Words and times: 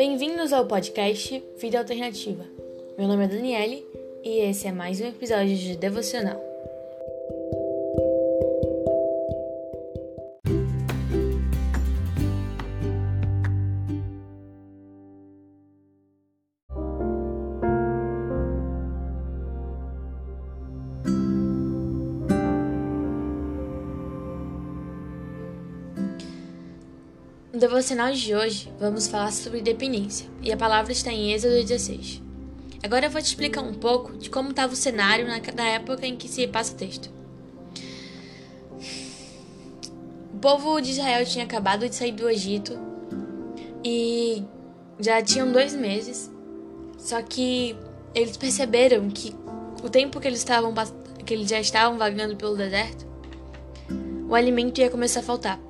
Bem-vindos 0.00 0.50
ao 0.54 0.64
podcast 0.64 1.44
Vida 1.58 1.78
Alternativa. 1.78 2.42
Meu 2.96 3.06
nome 3.06 3.24
é 3.24 3.28
Daniele 3.28 3.86
e 4.24 4.38
esse 4.48 4.66
é 4.66 4.72
mais 4.72 4.98
um 4.98 5.06
episódio 5.06 5.54
de 5.54 5.76
Devocional. 5.76 6.49
No 27.52 27.58
devocional 27.58 28.12
de 28.12 28.32
hoje, 28.32 28.72
vamos 28.78 29.08
falar 29.08 29.32
sobre 29.32 29.60
dependência, 29.60 30.28
e 30.40 30.52
a 30.52 30.56
palavra 30.56 30.92
está 30.92 31.12
em 31.12 31.32
Êxodo 31.32 31.54
16. 31.54 32.22
Agora 32.80 33.06
eu 33.06 33.10
vou 33.10 33.20
te 33.20 33.24
explicar 33.24 33.60
um 33.60 33.74
pouco 33.74 34.16
de 34.16 34.30
como 34.30 34.50
estava 34.50 34.72
o 34.72 34.76
cenário 34.76 35.26
na, 35.26 35.68
época 35.68 36.06
em 36.06 36.16
que 36.16 36.28
se 36.28 36.46
passa 36.46 36.72
o 36.72 36.76
texto. 36.76 37.10
O 40.32 40.38
povo 40.38 40.80
de 40.80 40.92
Israel 40.92 41.26
tinha 41.26 41.44
acabado 41.44 41.88
de 41.88 41.94
sair 41.96 42.12
do 42.12 42.30
Egito 42.30 42.78
e 43.84 44.44
já 45.00 45.20
tinham 45.20 45.50
dois 45.50 45.74
meses, 45.74 46.30
só 46.98 47.20
que 47.20 47.76
eles 48.14 48.36
perceberam 48.36 49.10
que 49.10 49.34
o 49.82 49.90
tempo 49.90 50.20
que 50.20 50.28
eles 50.28 50.38
estavam 50.38 50.72
que 51.26 51.34
eles 51.34 51.50
já 51.50 51.58
estavam 51.58 51.98
vagando 51.98 52.36
pelo 52.36 52.56
deserto, 52.56 53.04
o 54.28 54.36
alimento 54.36 54.80
ia 54.80 54.88
começar 54.88 55.18
a 55.18 55.24
faltar. 55.24 55.69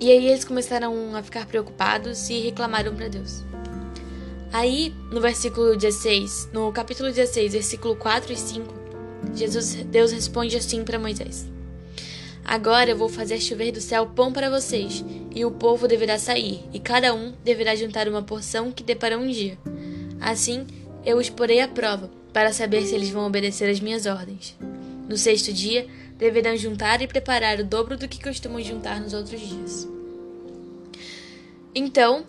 E 0.00 0.10
aí 0.10 0.26
eles 0.28 0.44
começaram 0.44 1.14
a 1.14 1.22
ficar 1.22 1.46
preocupados 1.46 2.28
e 2.28 2.40
reclamaram 2.40 2.94
para 2.94 3.08
Deus. 3.08 3.42
Aí, 4.52 4.94
no 5.10 5.20
versículo 5.20 5.76
16, 5.76 6.50
no 6.52 6.72
capítulo 6.72 7.08
16, 7.08 7.52
versículo 7.52 7.96
4 7.96 8.32
e 8.32 8.36
5, 8.36 8.74
Jesus, 9.34 9.74
Deus 9.86 10.12
responde 10.12 10.56
assim 10.56 10.84
para 10.84 10.98
Moisés: 10.98 11.46
Agora 12.44 12.90
eu 12.90 12.96
vou 12.96 13.08
fazer 13.08 13.40
chover 13.40 13.72
do 13.72 13.80
céu 13.80 14.06
pão 14.06 14.32
para 14.32 14.50
vocês, 14.50 15.04
e 15.34 15.44
o 15.44 15.50
povo 15.50 15.88
deverá 15.88 16.18
sair, 16.18 16.62
e 16.72 16.78
cada 16.78 17.14
um 17.14 17.32
deverá 17.42 17.74
juntar 17.74 18.06
uma 18.06 18.22
porção 18.22 18.70
que 18.70 18.84
dê 18.84 18.94
para 18.94 19.18
um 19.18 19.26
dia. 19.26 19.58
Assim, 20.20 20.66
eu 21.04 21.18
os 21.18 21.30
porei 21.30 21.60
à 21.60 21.68
prova, 21.68 22.10
para 22.32 22.52
saber 22.52 22.82
se 22.82 22.94
eles 22.94 23.10
vão 23.10 23.26
obedecer 23.26 23.68
às 23.70 23.80
minhas 23.80 24.06
ordens. 24.06 24.56
No 25.08 25.16
sexto 25.16 25.52
dia, 25.52 25.86
deverão 26.16 26.56
juntar 26.56 27.02
e 27.02 27.08
preparar 27.08 27.58
o 27.58 27.64
dobro 27.64 27.96
do 27.96 28.08
que 28.08 28.22
costumam 28.22 28.60
juntar 28.60 29.00
nos 29.00 29.12
outros 29.12 29.40
dias. 29.40 29.88
Então, 31.74 32.24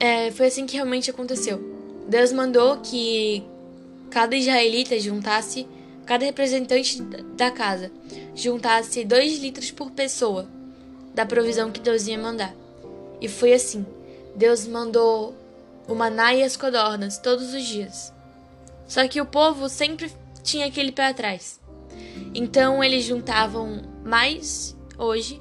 é, 0.00 0.30
foi 0.30 0.46
assim 0.46 0.66
que 0.66 0.76
realmente 0.76 1.10
aconteceu. 1.10 1.60
Deus 2.08 2.32
mandou 2.32 2.78
que 2.78 3.42
cada 4.10 4.36
israelita 4.36 4.98
juntasse, 4.98 5.66
cada 6.06 6.24
representante 6.24 7.02
da 7.36 7.50
casa, 7.50 7.90
juntasse 8.34 9.04
dois 9.04 9.38
litros 9.38 9.70
por 9.70 9.90
pessoa 9.90 10.48
da 11.14 11.26
provisão 11.26 11.70
que 11.70 11.80
Deus 11.80 12.06
ia 12.06 12.18
mandar. 12.18 12.54
E 13.20 13.28
foi 13.28 13.52
assim. 13.52 13.84
Deus 14.34 14.66
mandou 14.66 15.34
o 15.88 15.94
maná 15.94 16.34
e 16.34 16.42
as 16.42 16.56
codornas 16.56 17.18
todos 17.18 17.54
os 17.54 17.64
dias. 17.64 18.12
Só 18.86 19.06
que 19.08 19.20
o 19.20 19.26
povo 19.26 19.68
sempre 19.68 20.12
tinha 20.42 20.66
aquele 20.66 20.92
pé 20.92 21.06
atrás. 21.06 21.58
Então 22.38 22.84
eles 22.84 23.02
juntavam 23.02 23.80
mais 24.04 24.76
hoje 24.98 25.40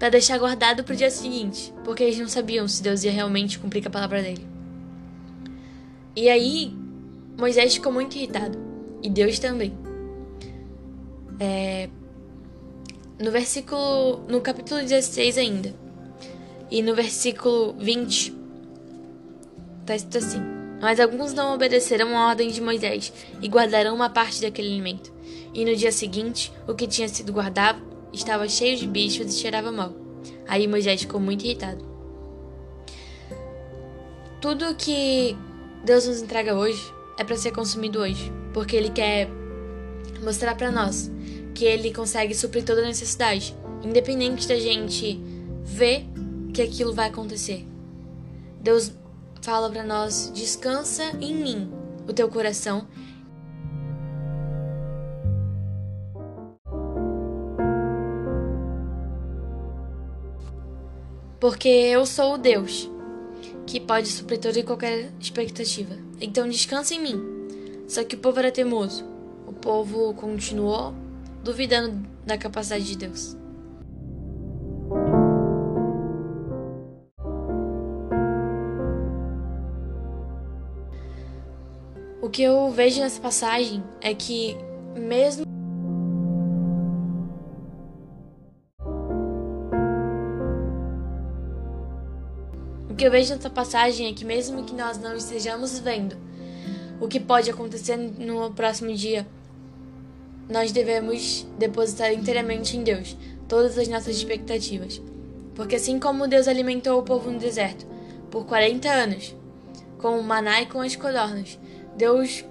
para 0.00 0.08
deixar 0.08 0.36
guardado 0.36 0.82
para 0.82 0.92
o 0.92 0.96
dia 0.96 1.10
seguinte, 1.12 1.72
porque 1.84 2.02
eles 2.02 2.18
não 2.18 2.26
sabiam 2.26 2.66
se 2.66 2.82
Deus 2.82 3.04
ia 3.04 3.12
realmente 3.12 3.56
cumprir 3.56 3.86
a 3.86 3.90
palavra 3.90 4.20
dele. 4.20 4.44
E 6.16 6.28
aí, 6.28 6.76
Moisés 7.38 7.74
ficou 7.74 7.92
muito 7.92 8.16
irritado, 8.16 8.58
e 9.00 9.08
Deus 9.08 9.38
também. 9.38 9.72
É, 11.38 11.88
no 13.16 13.30
versículo, 13.30 14.24
no 14.28 14.40
capítulo 14.40 14.80
16 14.80 15.38
ainda, 15.38 15.72
e 16.68 16.82
no 16.82 16.96
versículo 16.96 17.74
20, 17.78 18.36
está 19.82 19.94
escrito 19.94 20.18
assim: 20.18 20.57
Mas 20.80 21.00
alguns 21.00 21.32
não 21.32 21.54
obedeceram 21.54 22.16
a 22.16 22.28
ordem 22.28 22.50
de 22.50 22.60
Moisés 22.60 23.12
e 23.42 23.48
guardarão 23.48 23.94
uma 23.94 24.10
parte 24.10 24.40
daquele 24.40 24.68
alimento. 24.68 25.12
E 25.52 25.64
no 25.64 25.74
dia 25.74 25.90
seguinte, 25.90 26.52
o 26.66 26.74
que 26.74 26.86
tinha 26.86 27.08
sido 27.08 27.32
guardado 27.32 27.82
estava 28.12 28.48
cheio 28.48 28.76
de 28.76 28.86
bichos 28.86 29.34
e 29.34 29.38
cheirava 29.38 29.72
mal. 29.72 29.92
Aí 30.46 30.66
Moisés 30.66 31.00
ficou 31.00 31.20
muito 31.20 31.44
irritado. 31.44 31.84
Tudo 34.40 34.74
que 34.76 35.36
Deus 35.84 36.06
nos 36.06 36.22
entrega 36.22 36.54
hoje 36.54 36.80
é 37.18 37.24
para 37.24 37.36
ser 37.36 37.50
consumido 37.50 37.98
hoje, 37.98 38.32
porque 38.54 38.76
Ele 38.76 38.90
quer 38.90 39.28
mostrar 40.22 40.54
para 40.54 40.70
nós 40.70 41.10
que 41.54 41.64
Ele 41.64 41.92
consegue 41.92 42.34
suprir 42.34 42.64
toda 42.64 42.82
necessidade, 42.82 43.54
independente 43.82 44.46
da 44.46 44.56
gente 44.56 45.20
ver 45.64 46.06
que 46.54 46.62
aquilo 46.62 46.94
vai 46.94 47.08
acontecer. 47.08 47.66
Deus 48.60 48.92
fala 49.48 49.70
para 49.70 49.82
nós: 49.82 50.30
descansa 50.34 51.04
em 51.22 51.34
mim 51.34 51.72
o 52.06 52.12
teu 52.12 52.28
coração 52.28 52.86
porque 61.40 61.66
eu 61.66 62.04
sou 62.04 62.34
o 62.34 62.38
Deus 62.38 62.90
que 63.66 63.80
pode 63.80 64.08
suprir 64.08 64.38
toda 64.38 64.58
e 64.58 64.62
qualquer 64.62 65.10
expectativa. 65.18 65.96
Então 66.20 66.46
descansa 66.46 66.94
em 66.94 67.00
mim. 67.00 67.18
Só 67.88 68.04
que 68.04 68.16
o 68.16 68.18
povo 68.18 68.38
era 68.38 68.52
teimoso. 68.52 69.04
O 69.46 69.52
povo 69.54 70.12
continuou 70.12 70.92
duvidando 71.42 72.06
da 72.26 72.36
capacidade 72.36 72.84
de 72.84 72.98
Deus. 72.98 73.34
O 82.28 82.30
que 82.30 82.42
eu 82.42 82.70
vejo 82.70 83.00
nessa 83.00 83.18
passagem 83.18 83.82
é 84.02 84.12
que, 84.12 84.54
mesmo 84.94 85.46
que 92.94 93.06
eu 93.06 93.10
vejo 93.10 93.34
nessa 93.34 93.48
passagem 93.48 94.10
é 94.10 94.12
que, 94.12 94.26
mesmo 94.26 94.62
que 94.62 94.74
nós 94.74 94.98
não 94.98 95.16
estejamos 95.16 95.78
vendo 95.78 96.18
o 97.00 97.08
que 97.08 97.18
pode 97.18 97.50
acontecer 97.50 97.96
no 97.96 98.50
próximo 98.50 98.92
dia, 98.92 99.26
nós 100.50 100.70
devemos 100.70 101.46
depositar 101.58 102.12
inteiramente 102.12 102.76
em 102.76 102.82
Deus 102.82 103.16
todas 103.48 103.78
as 103.78 103.88
nossas 103.88 104.14
expectativas. 104.14 105.00
Porque, 105.54 105.76
assim 105.76 105.98
como 105.98 106.28
Deus 106.28 106.46
alimentou 106.46 106.98
o 106.98 107.02
povo 107.02 107.30
no 107.30 107.38
deserto 107.38 107.86
por 108.30 108.44
40 108.44 108.86
anos, 108.86 109.34
com 109.96 110.20
o 110.20 110.22
maná 110.22 110.60
e 110.60 110.66
com 110.66 110.82
as 110.82 110.94
codornas, 110.94 111.58
Deus 111.98 112.44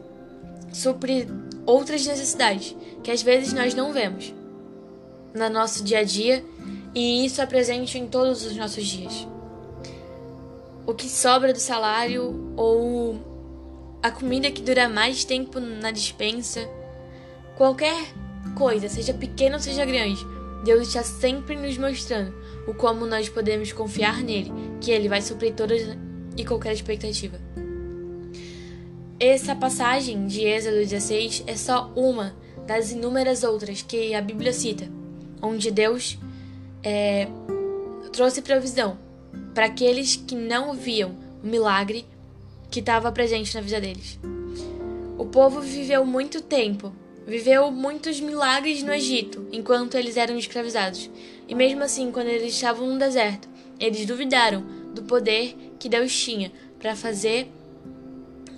supre 0.72 1.28
outras 1.66 2.06
necessidades 2.06 2.76
que 3.04 3.10
às 3.10 3.24
vezes 3.24 3.54
nós 3.54 3.74
não 3.74 3.92
vemos 3.92 4.34
no 5.34 5.50
nosso 5.50 5.84
dia 5.84 6.00
a 6.00 6.04
dia 6.04 6.44
e 6.94 7.26
isso 7.26 7.42
é 7.42 7.46
presente 7.46 7.98
em 7.98 8.06
todos 8.08 8.46
os 8.46 8.56
nossos 8.56 8.86
dias 8.86 9.28
o 10.88 10.94
que 10.94 11.10
sobra 11.10 11.52
do 11.52 11.60
salário 11.60 12.54
ou 12.56 13.20
a 14.02 14.10
comida 14.10 14.50
que 14.50 14.62
dura 14.62 14.88
mais 14.88 15.26
tempo 15.26 15.60
na 15.60 15.92
dispensa. 15.92 16.66
Qualquer 17.58 18.14
coisa, 18.56 18.88
seja 18.88 19.14
pequena 19.14 19.58
ou 19.58 19.62
seja 19.62 19.84
grande, 19.84 20.26
Deus 20.64 20.88
está 20.88 21.04
sempre 21.04 21.58
nos 21.58 21.78
mostrando 21.78 22.34
o 22.66 22.74
como 22.74 23.06
nós 23.06 23.28
podemos 23.28 23.74
confiar 23.74 24.24
nele, 24.24 24.52
que 24.80 24.92
ele 24.92 25.10
vai 25.10 25.22
suprir 25.22 25.54
todas 25.54 25.82
e 26.38 26.46
qualquer 26.46 26.74
expectativa. 26.74 27.38
Essa 29.20 29.56
passagem 29.56 30.28
de 30.28 30.46
Êxodo 30.46 30.76
16 30.76 31.44
é 31.48 31.56
só 31.56 31.92
uma 31.96 32.36
das 32.68 32.92
inúmeras 32.92 33.44
outras 33.44 33.82
que 33.82 34.14
a 34.14 34.22
Bíblia 34.22 34.54
cita, 34.54 34.88
onde 35.42 35.72
Deus 35.72 36.20
é, 36.84 37.28
trouxe 38.14 38.44
provisão 38.44 38.96
para 39.56 39.66
aqueles 39.66 40.16
que 40.16 40.36
não 40.36 40.76
viam 40.76 41.16
o 41.44 41.48
milagre 41.48 42.06
que 42.70 42.80
estava 42.80 43.12
presente 43.12 43.56
na 43.56 43.62
vida 43.62 43.82
deles. 43.82 44.20
O 45.18 45.26
povo 45.26 45.62
viveu 45.62 46.06
muito 46.06 46.40
tempo, 46.40 46.94
viveu 47.26 47.72
muitos 47.72 48.20
milagres 48.20 48.84
no 48.84 48.94
Egito, 48.94 49.48
enquanto 49.52 49.96
eles 49.96 50.16
eram 50.16 50.38
escravizados. 50.38 51.10
E 51.48 51.56
mesmo 51.56 51.82
assim, 51.82 52.12
quando 52.12 52.28
eles 52.28 52.54
estavam 52.54 52.86
no 52.86 53.00
deserto, 53.00 53.50
eles 53.80 54.06
duvidaram 54.06 54.64
do 54.94 55.02
poder 55.02 55.56
que 55.80 55.90
Deus 55.90 56.16
tinha 56.16 56.52
para 56.78 56.96
fazer, 56.96 57.52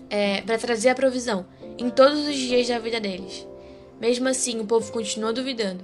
é, 0.10 0.42
para 0.42 0.58
trazer 0.58 0.90
a 0.90 0.96
provisão 0.96 1.46
em 1.78 1.90
todos 1.90 2.28
os 2.28 2.36
dias 2.36 2.68
da 2.68 2.80
vida 2.80 3.00
deles. 3.00 3.48
Mesmo 4.00 4.28
assim, 4.28 4.60
o 4.60 4.66
povo 4.66 4.92
continuou 4.92 5.34
duvidando. 5.34 5.84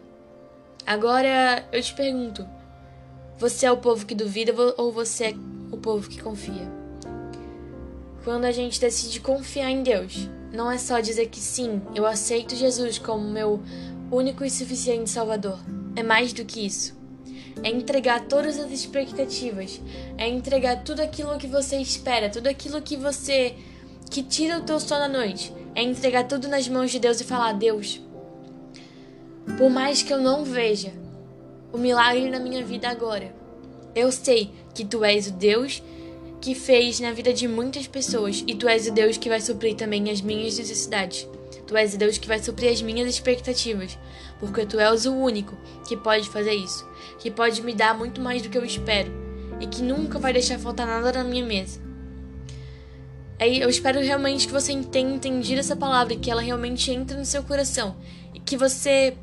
Agora 0.85 1.65
eu 1.71 1.81
te 1.81 1.93
pergunto: 1.93 2.45
você 3.37 3.65
é 3.65 3.71
o 3.71 3.77
povo 3.77 4.05
que 4.05 4.15
duvida 4.15 4.53
ou 4.77 4.91
você 4.91 5.25
é 5.25 5.33
o 5.71 5.77
povo 5.77 6.09
que 6.09 6.21
confia? 6.21 6.85
quando 8.25 8.45
a 8.45 8.51
gente 8.51 8.81
decide 8.81 9.19
confiar 9.19 9.69
em 9.69 9.83
Deus, 9.83 10.27
não 10.51 10.71
é 10.71 10.79
só 10.79 10.99
dizer 10.99 11.27
que 11.27 11.39
sim, 11.39 11.79
eu 11.93 12.07
aceito 12.07 12.55
Jesus 12.55 12.97
como 12.97 13.29
meu 13.29 13.61
único 14.11 14.43
e 14.43 14.49
suficiente 14.49 15.11
Salvador. 15.11 15.59
É 15.95 16.01
mais 16.01 16.33
do 16.33 16.43
que 16.43 16.65
isso. 16.65 16.97
É 17.61 17.69
entregar 17.69 18.25
todas 18.25 18.57
as 18.57 18.71
expectativas, 18.71 19.79
é 20.17 20.27
entregar 20.27 20.83
tudo 20.83 21.01
aquilo 21.01 21.37
que 21.37 21.45
você 21.45 21.77
espera, 21.77 22.27
tudo 22.27 22.47
aquilo 22.47 22.81
que 22.81 22.97
você 22.97 23.55
que 24.15 24.23
tira 24.23 24.57
o 24.57 24.61
teu 24.61 24.79
sono 24.79 25.03
à 25.03 25.09
noite, 25.09 25.51
é 25.75 25.83
entregar 25.83 26.23
tudo 26.23 26.47
nas 26.47 26.69
mãos 26.69 26.89
de 26.89 26.99
Deus 26.99 27.19
e 27.19 27.25
falar: 27.25 27.51
Deus, 27.51 27.99
por 29.57 29.69
mais 29.69 30.01
que 30.01 30.13
eu 30.13 30.21
não 30.21 30.45
veja 30.45 30.93
o 31.73 31.77
milagre 31.77 32.29
na 32.29 32.39
minha 32.39 32.63
vida 32.63 32.87
agora, 32.87 33.35
eu 33.93 34.09
sei 34.13 34.51
que 34.73 34.85
tu 34.85 35.03
és 35.03 35.27
o 35.27 35.33
Deus 35.33 35.83
que 36.39 36.55
fez 36.55 37.01
na 37.01 37.11
vida 37.11 37.33
de 37.33 37.45
muitas 37.45 37.87
pessoas 37.87 38.41
e 38.47 38.55
tu 38.55 38.69
és 38.69 38.87
o 38.87 38.93
Deus 38.93 39.17
que 39.17 39.27
vai 39.27 39.41
suprir 39.41 39.75
também 39.75 40.09
as 40.09 40.21
minhas 40.21 40.57
necessidades. 40.57 41.27
Tu 41.67 41.75
és 41.75 41.93
o 41.93 41.97
Deus 41.97 42.17
que 42.17 42.29
vai 42.29 42.39
suprir 42.39 42.71
as 42.71 42.81
minhas 42.81 43.09
expectativas, 43.09 43.99
porque 44.39 44.65
tu 44.65 44.79
és 44.79 45.05
o 45.05 45.13
único 45.13 45.57
que 45.85 45.97
pode 45.97 46.29
fazer 46.29 46.53
isso, 46.53 46.87
que 47.19 47.29
pode 47.29 47.61
me 47.61 47.73
dar 47.73 47.97
muito 47.97 48.21
mais 48.21 48.41
do 48.41 48.47
que 48.47 48.57
eu 48.57 48.63
espero 48.63 49.11
e 49.59 49.67
que 49.67 49.83
nunca 49.83 50.17
vai 50.17 50.31
deixar 50.31 50.57
faltar 50.57 50.87
nada 50.87 51.11
na 51.11 51.25
minha 51.25 51.45
mesa. 51.45 51.84
Aí 53.39 53.59
eu 53.59 53.69
espero 53.69 53.99
realmente 53.99 54.47
que 54.47 54.53
você 54.53 54.73
tenha 54.83 55.13
entendido 55.13 55.59
essa 55.59 55.75
palavra 55.75 56.15
que 56.15 56.31
ela 56.31 56.41
realmente 56.41 56.91
entre 56.91 57.17
no 57.17 57.25
seu 57.25 57.43
coração. 57.43 57.95
E 58.33 58.39
que 58.39 58.55
você 58.55 59.17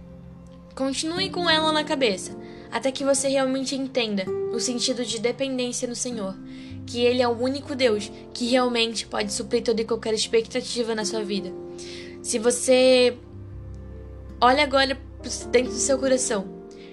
continue 0.75 1.31
com 1.31 1.49
ela 1.49 1.73
na 1.73 1.85
cabeça. 1.85 2.37
Até 2.71 2.91
que 2.91 3.05
você 3.05 3.29
realmente 3.29 3.75
entenda 3.75 4.25
o 4.53 4.59
sentido 4.59 5.05
de 5.05 5.19
dependência 5.19 5.87
no 5.87 5.95
Senhor, 5.95 6.35
que 6.87 7.01
Ele 7.03 7.23
é 7.23 7.29
o 7.29 7.39
único 7.39 7.75
Deus 7.75 8.11
que 8.33 8.49
realmente 8.49 9.07
pode 9.07 9.33
suprir 9.33 9.63
toda 9.63 9.81
e 9.83 9.85
qualquer 9.85 10.15
expectativa 10.15 10.95
na 10.95 11.05
sua 11.05 11.23
vida. 11.23 11.53
Se 12.23 12.39
você 12.39 13.17
olha 14.41 14.63
agora 14.63 14.99
dentro 15.51 15.73
do 15.73 15.79
seu 15.79 15.99
coração 15.99 16.47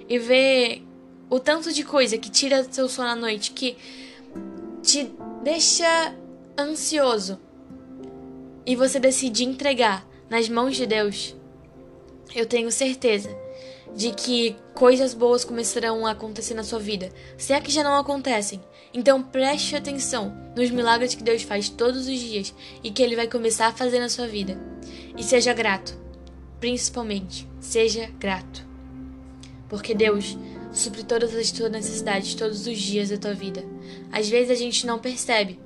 e 0.08 0.20
vê 0.20 0.82
o 1.30 1.40
tanto 1.40 1.72
de 1.72 1.84
coisa 1.84 2.18
que 2.18 2.30
tira 2.30 2.66
seu 2.70 2.90
sono 2.90 3.10
à 3.10 3.16
noite, 3.16 3.52
que 3.52 3.78
te 4.82 5.12
deixa 5.44 6.14
ansioso, 6.60 7.40
e 8.66 8.76
você 8.76 9.00
decide 9.00 9.44
entregar 9.44 10.08
nas 10.30 10.48
mãos 10.48 10.76
de 10.76 10.86
Deus, 10.86 11.36
eu 12.36 12.46
tenho 12.46 12.72
certeza 12.72 13.30
de 13.96 14.12
que 14.12 14.56
coisas 14.76 15.14
boas 15.14 15.44
começarão 15.44 16.06
a 16.06 16.12
acontecer 16.12 16.54
na 16.54 16.64
sua 16.64 16.80
vida, 16.80 17.12
se 17.38 17.54
é 17.54 17.60
que 17.60 17.72
já 17.72 17.84
não 17.84 17.96
acontecem. 17.96 18.62
Então 18.94 19.22
preste 19.22 19.76
atenção 19.76 20.36
nos 20.56 20.70
milagres 20.70 21.16
que 21.16 21.24
Deus 21.24 21.42
faz 21.42 21.70
todos 21.70 22.08
os 22.08 22.20
dias 22.20 22.54
e 22.84 22.92
que 22.92 23.02
Ele 23.02 23.16
vai 23.16 23.28
começar 23.28 23.68
a 23.68 23.74
fazer 23.74 24.00
na 24.00 24.10
sua 24.10 24.28
vida. 24.28 24.60
E 25.18 25.24
seja 25.24 25.54
grato, 25.54 25.98
principalmente, 26.60 27.48
seja 27.60 28.12
grato. 28.20 28.68
Porque 29.68 29.94
Deus 29.96 30.38
supre 30.72 31.04
todas 31.04 31.34
as 31.36 31.52
tuas 31.52 31.72
necessidades 31.72 32.36
todos 32.36 32.68
os 32.68 32.78
dias 32.78 33.10
da 33.10 33.18
tua 33.18 33.34
vida. 33.34 33.64
Às 34.12 34.30
vezes 34.30 34.52
a 34.52 34.56
gente 34.56 34.86
não 34.86 35.00
percebe 35.00 35.60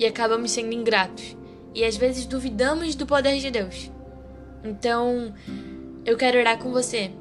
e 0.00 0.06
acabamos 0.06 0.50
sendo 0.50 0.72
ingratos. 0.72 1.36
E 1.72 1.84
às 1.84 1.96
vezes 1.96 2.26
duvidamos 2.26 2.96
do 2.96 3.06
poder 3.06 3.38
de 3.38 3.52
Deus. 3.52 3.92
Então, 4.64 5.32
eu 6.04 6.16
quero 6.16 6.38
orar 6.38 6.58
com 6.58 6.72
você 6.72 7.12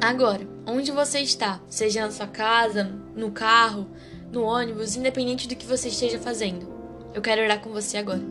Agora, 0.00 0.46
onde 0.66 0.92
você 0.92 1.20
está, 1.20 1.60
seja 1.68 2.02
na 2.02 2.10
sua 2.10 2.26
casa, 2.26 2.84
no 3.14 3.30
carro, 3.30 3.88
no 4.30 4.42
ônibus, 4.42 4.94
independente 4.94 5.48
do 5.48 5.56
que 5.56 5.66
você 5.66 5.88
esteja 5.88 6.18
fazendo, 6.18 6.68
eu 7.14 7.22
quero 7.22 7.42
orar 7.42 7.60
com 7.60 7.70
você 7.70 7.96
agora. 7.96 8.22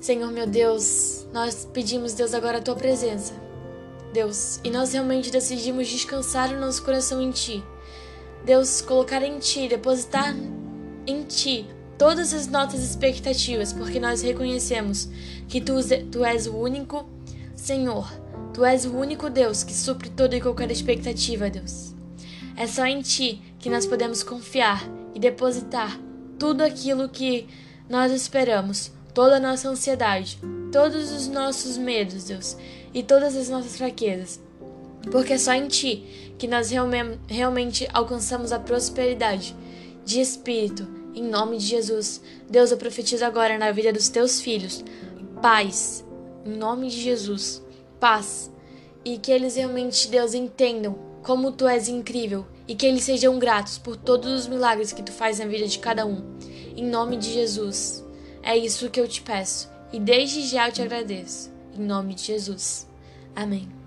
Senhor 0.00 0.30
meu 0.32 0.46
Deus, 0.46 1.26
nós 1.32 1.64
pedimos, 1.72 2.14
Deus, 2.14 2.34
agora 2.34 2.58
a 2.58 2.62
tua 2.62 2.74
presença. 2.74 3.34
Deus, 4.12 4.58
e 4.64 4.70
nós 4.70 4.92
realmente 4.92 5.30
decidimos 5.30 5.88
descansar 5.88 6.52
o 6.52 6.58
nosso 6.58 6.84
coração 6.84 7.22
em 7.22 7.30
ti. 7.30 7.62
Deus, 8.44 8.80
colocar 8.80 9.22
em 9.22 9.38
ti, 9.38 9.68
depositar 9.68 10.34
em 11.06 11.22
ti 11.22 11.66
todas 12.00 12.32
as 12.32 12.46
nossas 12.48 12.82
expectativas, 12.82 13.72
porque 13.72 14.00
nós 14.00 14.22
reconhecemos 14.22 15.08
que 15.46 15.60
tu, 15.60 15.74
tu 16.10 16.24
és 16.24 16.46
o 16.46 16.56
único 16.56 17.06
Senhor 17.54 18.08
Tu 18.52 18.64
és 18.64 18.84
o 18.84 18.92
único 18.92 19.30
Deus 19.30 19.62
que 19.62 19.72
supre 19.72 20.10
toda 20.10 20.36
e 20.36 20.40
qualquer 20.40 20.70
expectativa, 20.70 21.48
Deus. 21.48 21.94
É 22.56 22.66
só 22.66 22.84
em 22.84 23.00
Ti 23.00 23.40
que 23.58 23.70
nós 23.70 23.86
podemos 23.86 24.22
confiar 24.22 24.84
e 25.14 25.20
depositar 25.20 25.98
tudo 26.38 26.62
aquilo 26.62 27.08
que 27.08 27.46
nós 27.88 28.12
esperamos, 28.12 28.90
toda 29.14 29.36
a 29.36 29.40
nossa 29.40 29.68
ansiedade, 29.68 30.38
todos 30.72 31.12
os 31.12 31.28
nossos 31.28 31.76
medos, 31.76 32.24
Deus, 32.24 32.56
e 32.92 33.02
todas 33.02 33.36
as 33.36 33.48
nossas 33.48 33.76
fraquezas. 33.76 34.40
Porque 35.10 35.34
é 35.34 35.38
só 35.38 35.54
em 35.54 35.68
Ti 35.68 36.34
que 36.36 36.48
nós 36.48 36.70
realmente 37.28 37.88
alcançamos 37.92 38.52
a 38.52 38.58
prosperidade 38.58 39.54
de 40.04 40.20
espírito, 40.20 40.99
em 41.14 41.22
nome 41.22 41.58
de 41.58 41.66
Jesus. 41.66 42.20
Deus, 42.48 42.70
eu 42.70 42.76
profetizo 42.76 43.24
agora 43.24 43.58
na 43.58 43.72
vida 43.72 43.92
dos 43.92 44.08
Teus 44.08 44.40
filhos 44.40 44.84
paz, 45.40 46.04
em 46.44 46.56
nome 46.56 46.88
de 46.88 47.00
Jesus 47.00 47.62
paz 48.00 48.50
e 49.04 49.18
que 49.18 49.30
eles 49.30 49.54
realmente, 49.54 50.08
Deus, 50.08 50.34
entendam 50.34 50.98
como 51.22 51.52
tu 51.52 51.68
és 51.68 51.86
incrível 51.88 52.46
e 52.66 52.74
que 52.74 52.86
eles 52.86 53.04
sejam 53.04 53.38
gratos 53.38 53.78
por 53.78 53.96
todos 53.96 54.32
os 54.32 54.46
milagres 54.46 54.92
que 54.92 55.02
tu 55.02 55.12
faz 55.12 55.38
na 55.38 55.46
vida 55.46 55.66
de 55.66 55.78
cada 55.78 56.06
um. 56.06 56.38
Em 56.76 56.84
nome 56.84 57.16
de 57.16 57.32
Jesus. 57.32 58.04
É 58.42 58.56
isso 58.56 58.88
que 58.88 58.98
eu 58.98 59.06
te 59.06 59.20
peço 59.20 59.70
e 59.92 60.00
desde 60.00 60.46
já 60.46 60.68
eu 60.68 60.72
te 60.72 60.82
agradeço. 60.82 61.50
Em 61.74 61.82
nome 61.82 62.14
de 62.14 62.24
Jesus. 62.24 62.88
Amém. 63.36 63.79